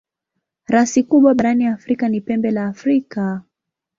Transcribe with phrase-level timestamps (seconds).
[0.65, 3.43] Rasi kubwa barani Afrika ni Pembe la Afrika.